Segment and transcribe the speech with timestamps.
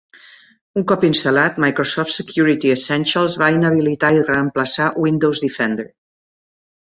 [0.79, 5.87] Un cop instal·lat, Microsoft Security Essentials va inhabilitar i reemplaçar Windows Defender.